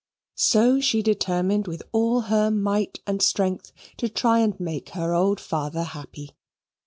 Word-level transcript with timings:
So 0.33 0.79
she 0.79 1.03
determined 1.03 1.67
with 1.67 1.83
all 1.91 2.21
her 2.21 2.49
might 2.49 3.01
and 3.05 3.21
strength 3.21 3.71
to 3.97 4.09
try 4.09 4.39
and 4.39 4.59
make 4.59 4.89
her 4.97 5.13
old 5.13 5.39
father 5.39 5.83
happy. 5.83 6.31